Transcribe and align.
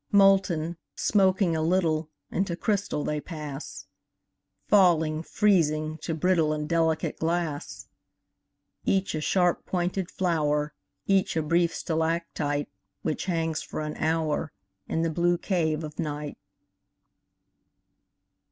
Molten, 0.11 0.77
smoking 0.95 1.55
a 1.55 1.61
little, 1.61 2.09
Into 2.31 2.55
crystal 2.55 3.03
they 3.03 3.21
pass; 3.21 3.85
Falling, 4.67 5.21
freezing, 5.21 5.99
to 5.99 6.15
brittle 6.15 6.53
And 6.53 6.67
delicate 6.67 7.19
glass. 7.19 7.85
Each 8.83 9.13
a 9.13 9.21
sharp 9.21 9.63
pointed 9.67 10.09
flower, 10.09 10.73
Each 11.05 11.37
a 11.37 11.43
brief 11.43 11.71
stalactite 11.75 12.71
Which 13.03 13.25
hangs 13.25 13.61
for 13.61 13.81
an 13.81 13.95
hour 13.97 14.51
In 14.87 15.03
the 15.03 15.11
blue 15.11 15.37
cave 15.37 15.83
of 15.83 15.99
night. 15.99 16.39